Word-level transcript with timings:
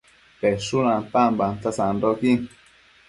peshun 0.39 0.87
ampambanta 0.95 1.69
sandoquin 1.79 2.39